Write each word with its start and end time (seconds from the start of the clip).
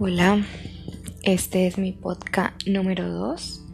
Hola, 0.00 0.46
este 1.24 1.66
es 1.66 1.76
mi 1.76 1.90
podcast 1.90 2.68
número 2.68 3.10
2 3.10 3.64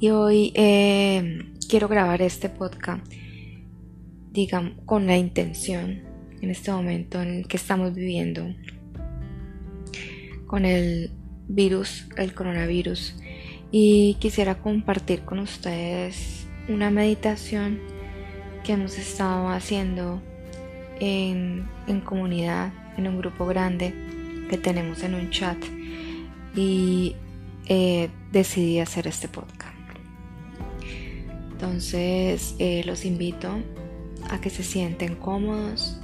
y 0.00 0.10
hoy 0.10 0.52
eh, 0.56 1.52
quiero 1.68 1.86
grabar 1.86 2.20
este 2.20 2.48
podcast, 2.48 3.06
digamos, 4.32 4.72
con 4.84 5.06
la 5.06 5.16
intención 5.16 6.02
en 6.42 6.50
este 6.50 6.72
momento 6.72 7.22
en 7.22 7.28
el 7.28 7.46
que 7.46 7.58
estamos 7.58 7.94
viviendo 7.94 8.56
con 10.48 10.64
el 10.64 11.12
virus, 11.46 12.08
el 12.16 12.34
coronavirus, 12.34 13.14
y 13.70 14.14
quisiera 14.18 14.58
compartir 14.58 15.20
con 15.20 15.38
ustedes 15.38 16.48
una 16.68 16.90
meditación 16.90 17.78
que 18.64 18.72
hemos 18.72 18.98
estado 18.98 19.48
haciendo 19.48 20.20
en, 20.98 21.68
en 21.86 22.00
comunidad, 22.00 22.72
en 22.96 23.06
un 23.06 23.18
grupo 23.18 23.46
grande 23.46 24.15
que 24.48 24.58
tenemos 24.58 25.02
en 25.02 25.14
un 25.14 25.30
chat 25.30 25.58
y 26.54 27.16
eh, 27.68 28.08
decidí 28.32 28.80
hacer 28.80 29.06
este 29.06 29.28
podcast. 29.28 29.76
Entonces 31.56 32.54
eh, 32.58 32.82
los 32.84 33.06
invito 33.06 33.48
a 34.28 34.40
que 34.42 34.50
se 34.50 34.62
sienten 34.62 35.14
cómodos 35.14 35.98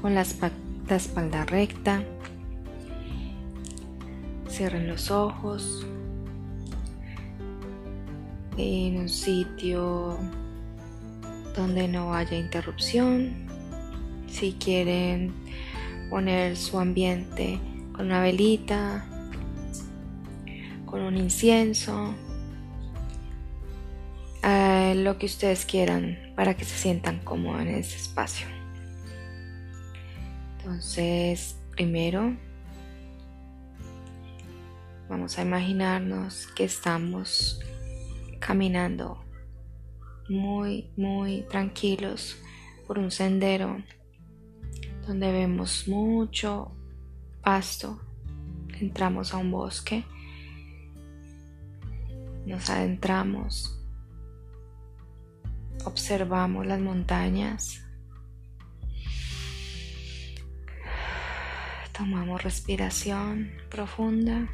con 0.00 0.14
la, 0.14 0.22
espalda 0.22 1.44
recta. 1.44 2.02
Cierren 4.48 4.88
los 4.88 5.10
ojos 5.10 5.86
en 8.56 8.96
un 8.96 9.08
sitio 9.10 10.18
donde 11.54 11.86
no 11.86 12.14
haya 12.14 12.38
interrupción. 12.38 13.46
Si 14.26 14.52
quieren 14.54 15.34
poner 16.08 16.56
su 16.56 16.78
ambiente 16.78 17.60
con 17.94 18.06
una 18.06 18.20
velita, 18.20 19.06
con 20.84 21.00
un 21.00 21.16
incienso, 21.16 22.14
eh, 24.42 24.94
lo 24.96 25.16
que 25.16 25.26
ustedes 25.26 25.64
quieran 25.64 26.18
para 26.34 26.54
que 26.54 26.64
se 26.64 26.76
sientan 26.76 27.20
cómodos 27.20 27.62
en 27.62 27.68
ese 27.68 27.96
espacio. 27.96 28.46
Entonces, 30.58 31.56
primero 31.70 32.36
vamos 35.08 35.38
a 35.38 35.42
imaginarnos 35.42 36.48
que 36.48 36.64
estamos 36.64 37.60
caminando 38.40 39.24
muy, 40.28 40.90
muy 40.96 41.42
tranquilos 41.42 42.36
por 42.86 42.98
un 42.98 43.10
sendero 43.10 43.82
donde 45.06 45.30
vemos 45.32 45.86
mucho 45.86 46.72
pasto, 47.44 48.00
entramos 48.80 49.34
a 49.34 49.36
un 49.36 49.50
bosque, 49.50 50.04
nos 52.46 52.70
adentramos, 52.70 53.78
observamos 55.84 56.66
las 56.66 56.80
montañas, 56.80 57.84
tomamos 61.92 62.42
respiración 62.42 63.52
profunda, 63.70 64.48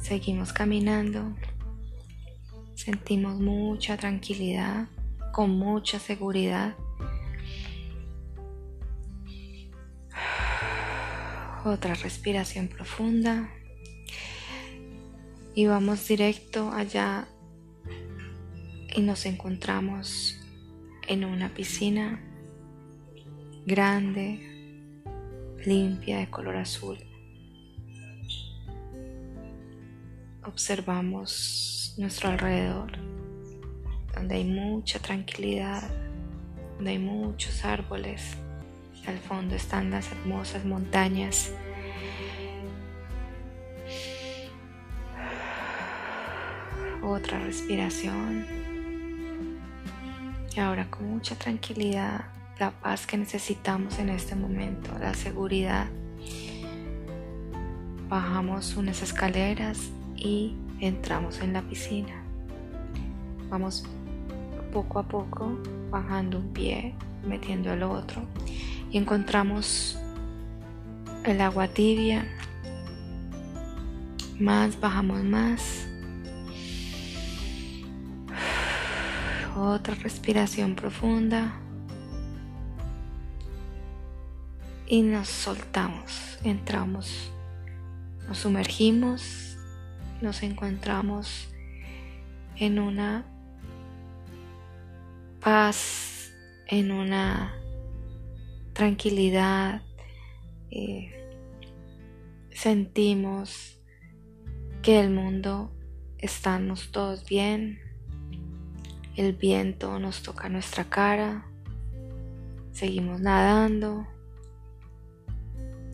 seguimos 0.00 0.52
caminando, 0.52 1.36
sentimos 2.74 3.38
mucha 3.38 3.96
tranquilidad, 3.96 4.88
con 5.32 5.50
mucha 5.50 5.98
seguridad. 5.98 6.74
Otra 11.66 11.94
respiración 11.94 12.68
profunda. 12.68 13.50
Y 15.52 15.66
vamos 15.66 16.06
directo 16.06 16.70
allá 16.70 17.26
y 18.94 19.00
nos 19.00 19.26
encontramos 19.26 20.40
en 21.08 21.24
una 21.24 21.48
piscina 21.48 22.22
grande, 23.66 25.02
limpia, 25.64 26.18
de 26.18 26.30
color 26.30 26.54
azul. 26.54 26.98
Observamos 30.44 31.96
nuestro 31.98 32.28
alrededor, 32.28 32.92
donde 34.14 34.36
hay 34.36 34.44
mucha 34.44 35.00
tranquilidad, 35.00 35.82
donde 36.76 36.92
hay 36.92 37.00
muchos 37.00 37.64
árboles 37.64 38.36
al 39.06 39.18
fondo 39.18 39.54
están 39.54 39.90
las 39.90 40.10
hermosas 40.10 40.64
montañas. 40.64 41.52
Otra 47.02 47.38
respiración. 47.38 48.44
Y 50.54 50.60
ahora 50.60 50.90
con 50.90 51.10
mucha 51.10 51.36
tranquilidad, 51.36 52.24
la 52.58 52.70
paz 52.70 53.06
que 53.06 53.16
necesitamos 53.16 53.98
en 53.98 54.08
este 54.08 54.34
momento, 54.34 54.90
la 54.98 55.14
seguridad. 55.14 55.86
Bajamos 58.08 58.76
unas 58.76 59.02
escaleras 59.02 59.90
y 60.16 60.56
entramos 60.80 61.40
en 61.40 61.52
la 61.52 61.62
piscina. 61.62 62.22
Vamos 63.50 63.84
poco 64.72 64.98
a 64.98 65.02
poco 65.04 65.58
bajando 65.90 66.38
un 66.38 66.52
pie, 66.52 66.94
metiendo 67.24 67.72
el 67.72 67.82
otro 67.82 68.22
y 68.90 68.98
encontramos 68.98 69.98
el 71.24 71.40
agua 71.40 71.68
tibia. 71.68 72.26
Más, 74.38 74.78
bajamos 74.78 75.24
más. 75.24 75.86
Otra 79.56 79.94
respiración 79.94 80.74
profunda. 80.74 81.54
Y 84.88 85.02
nos 85.02 85.28
soltamos, 85.28 86.38
entramos, 86.44 87.32
nos 88.28 88.38
sumergimos, 88.38 89.56
nos 90.20 90.44
encontramos 90.44 91.48
en 92.54 92.78
una 92.78 93.24
paz, 95.40 96.30
en 96.68 96.92
una 96.92 97.52
tranquilidad, 98.76 99.80
eh, 100.70 101.10
sentimos 102.52 103.80
que 104.82 105.00
el 105.00 105.08
mundo 105.08 105.72
estamos 106.18 106.90
todos 106.92 107.24
bien, 107.24 107.80
el 109.16 109.32
viento 109.32 109.98
nos 109.98 110.22
toca 110.22 110.50
nuestra 110.50 110.84
cara, 110.84 111.46
seguimos 112.70 113.22
nadando, 113.22 114.06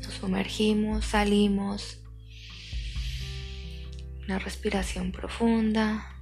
nos 0.02 0.14
sumergimos, 0.14 1.04
salimos, 1.04 2.02
una 4.24 4.40
respiración 4.40 5.12
profunda 5.12 6.16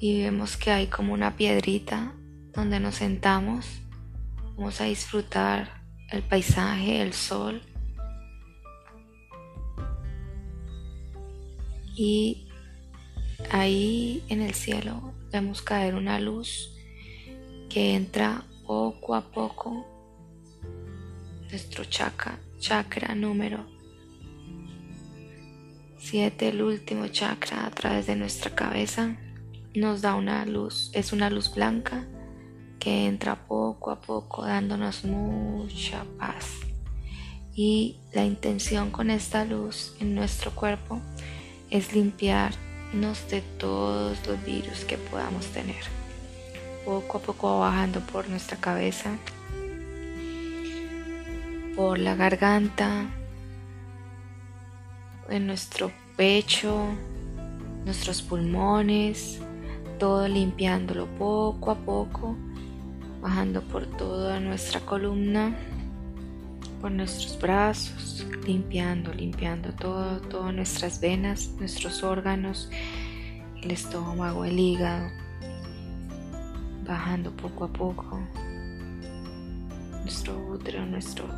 y 0.00 0.22
vemos 0.22 0.56
que 0.56 0.72
hay 0.72 0.88
como 0.88 1.14
una 1.14 1.36
piedrita 1.36 2.12
donde 2.52 2.80
nos 2.80 2.96
sentamos 2.96 3.81
Vamos 4.56 4.80
a 4.80 4.84
disfrutar 4.84 5.82
el 6.10 6.22
paisaje, 6.22 7.00
el 7.00 7.12
sol. 7.12 7.62
Y 11.96 12.48
ahí 13.50 14.24
en 14.28 14.42
el 14.42 14.54
cielo 14.54 15.12
vemos 15.30 15.62
caer 15.62 15.94
una 15.94 16.20
luz 16.20 16.70
que 17.68 17.94
entra 17.94 18.44
poco 18.66 19.14
a 19.14 19.30
poco 19.30 19.86
nuestro 21.50 21.84
chakra, 21.84 22.38
chakra 22.58 23.14
número 23.14 23.66
7, 25.98 26.48
el 26.48 26.62
último 26.62 27.08
chakra 27.08 27.64
a 27.64 27.70
través 27.70 28.06
de 28.06 28.16
nuestra 28.16 28.54
cabeza, 28.54 29.16
nos 29.74 30.02
da 30.02 30.14
una 30.14 30.44
luz, 30.44 30.90
es 30.94 31.12
una 31.12 31.30
luz 31.30 31.54
blanca 31.54 32.06
que 32.82 33.06
entra 33.06 33.36
poco 33.36 33.92
a 33.92 34.00
poco 34.00 34.42
dándonos 34.42 35.04
mucha 35.04 36.04
paz. 36.18 36.48
Y 37.54 37.98
la 38.12 38.24
intención 38.24 38.90
con 38.90 39.08
esta 39.08 39.44
luz 39.44 39.94
en 40.00 40.16
nuestro 40.16 40.50
cuerpo 40.50 41.00
es 41.70 41.94
limpiarnos 41.94 43.28
de 43.30 43.40
todos 43.56 44.26
los 44.26 44.44
virus 44.44 44.84
que 44.84 44.98
podamos 44.98 45.46
tener. 45.52 45.84
Poco 46.84 47.18
a 47.18 47.20
poco 47.20 47.60
bajando 47.60 48.00
por 48.00 48.28
nuestra 48.28 48.56
cabeza, 48.56 49.16
por 51.76 52.00
la 52.00 52.16
garganta, 52.16 53.06
en 55.28 55.46
nuestro 55.46 55.92
pecho, 56.16 56.88
nuestros 57.84 58.22
pulmones, 58.22 59.40
todo 60.00 60.26
limpiándolo 60.26 61.06
poco 61.16 61.70
a 61.70 61.76
poco 61.76 62.36
bajando 63.22 63.62
por 63.62 63.86
toda 63.86 64.40
nuestra 64.40 64.80
columna, 64.80 65.56
por 66.80 66.90
nuestros 66.90 67.38
brazos, 67.40 68.26
limpiando, 68.44 69.14
limpiando 69.14 69.72
todo, 69.72 70.20
todas 70.22 70.52
nuestras 70.52 71.00
venas, 71.00 71.50
nuestros 71.60 72.02
órganos, 72.02 72.68
el 73.62 73.70
estómago, 73.70 74.44
el 74.44 74.58
hígado, 74.58 75.08
bajando 76.84 77.30
poco 77.30 77.64
a 77.64 77.72
poco 77.72 78.20
nuestro 80.02 80.36
útero, 80.48 80.84
nuestro, 80.84 81.28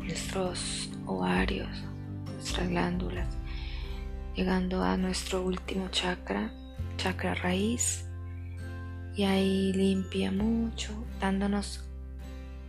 nuestros 0.00 0.90
ovarios, 1.06 1.70
nuestras 2.26 2.68
glándulas, 2.68 3.28
llegando 4.34 4.82
a 4.82 4.96
nuestro 4.96 5.42
último 5.42 5.88
chakra, 5.90 6.52
chakra 6.96 7.34
raíz, 7.36 8.04
y 9.14 9.24
ahí 9.24 9.72
limpia 9.72 10.32
mucho, 10.32 10.92
dándonos 11.20 11.88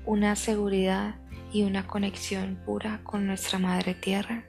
una 0.05 0.35
seguridad 0.35 1.15
y 1.53 1.63
una 1.63 1.87
conexión 1.87 2.59
pura 2.65 3.01
con 3.03 3.25
nuestra 3.25 3.59
madre 3.59 3.93
tierra, 3.93 4.45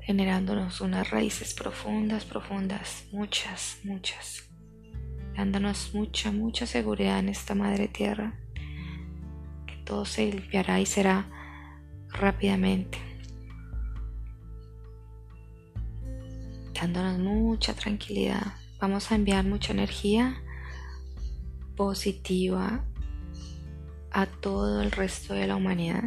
generándonos 0.00 0.80
unas 0.80 1.10
raíces 1.10 1.54
profundas, 1.54 2.24
profundas, 2.24 3.04
muchas, 3.12 3.78
muchas, 3.84 4.50
dándonos 5.36 5.94
mucha, 5.94 6.32
mucha 6.32 6.66
seguridad 6.66 7.20
en 7.20 7.28
esta 7.28 7.54
madre 7.54 7.86
tierra, 7.86 8.40
que 9.66 9.76
todo 9.84 10.04
se 10.04 10.32
limpiará 10.32 10.80
y 10.80 10.86
será 10.86 11.28
rápidamente, 12.08 12.98
dándonos 16.74 17.18
mucha 17.20 17.74
tranquilidad. 17.74 18.61
Vamos 18.82 19.12
a 19.12 19.14
enviar 19.14 19.44
mucha 19.44 19.72
energía 19.72 20.42
positiva 21.76 22.84
a 24.10 24.26
todo 24.26 24.82
el 24.82 24.90
resto 24.90 25.34
de 25.34 25.46
la 25.46 25.54
humanidad. 25.54 26.02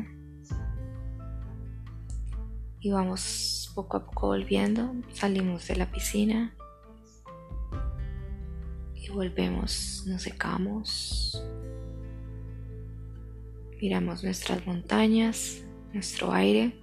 Y 2.82 2.92
vamos 2.92 3.72
poco 3.74 3.96
a 3.96 4.06
poco 4.06 4.28
volviendo, 4.28 4.94
salimos 5.14 5.70
de 5.70 5.78
la 5.78 5.90
piscina 5.90 6.54
y 8.94 9.08
volvemos, 9.08 10.04
nos 10.06 10.24
secamos, 10.24 11.42
miramos 13.82 14.22
nuestras 14.22 14.68
montañas, 14.68 15.64
nuestro 15.94 16.34
aire, 16.34 16.78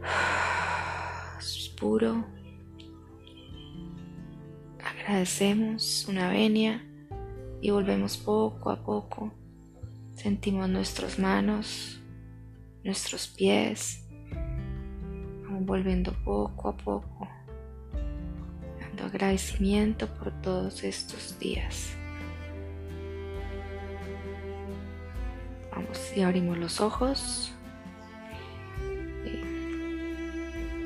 es 1.38 1.68
puro, 1.78 2.37
agradecemos 5.08 6.04
una 6.06 6.28
venia 6.28 6.84
y 7.62 7.70
volvemos 7.70 8.18
poco 8.18 8.68
a 8.68 8.84
poco. 8.84 9.32
Sentimos 10.14 10.68
nuestras 10.68 11.18
manos, 11.18 11.98
nuestros 12.84 13.26
pies. 13.26 14.06
Vamos 15.44 15.64
volviendo 15.64 16.12
poco 16.12 16.68
a 16.68 16.76
poco, 16.76 17.26
dando 18.80 19.04
agradecimiento 19.06 20.14
por 20.14 20.30
todos 20.42 20.84
estos 20.84 21.38
días. 21.38 21.96
Vamos 25.74 26.12
y 26.14 26.20
abrimos 26.20 26.58
los 26.58 26.82
ojos. 26.82 27.54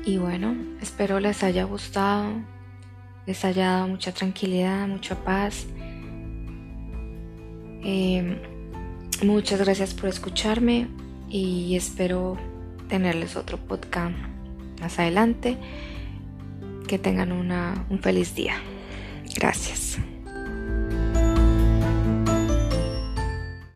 Y 0.05 0.17
bueno, 0.17 0.55
espero 0.79 1.19
les 1.19 1.43
haya 1.43 1.65
gustado, 1.65 2.52
les 3.25 3.45
haya 3.45 3.71
dado 3.71 3.87
mucha 3.87 4.11
tranquilidad, 4.11 4.87
mucha 4.87 5.15
paz 5.23 5.67
Em, 7.83 8.37
muchas 9.23 9.59
gracias 9.59 9.93
por 9.93 10.09
escucharme 10.09 10.87
y 11.29 11.75
espero 11.75 12.37
tenerles 12.87 13.35
otro 13.35 13.57
podcast 13.57 14.15
más 14.79 14.99
adelante. 14.99 15.57
Que 16.87 16.97
tengan 16.99 17.31
una, 17.31 17.85
un 17.89 17.99
feliz 17.99 18.35
día. 18.35 18.55
Gracias. 19.35 19.97